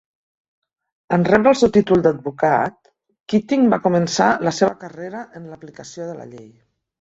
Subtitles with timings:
[1.17, 2.77] En rebre el seu títol d'advocat,
[3.35, 6.51] Keating va començar la seva carrera en l'aplicació de la llei.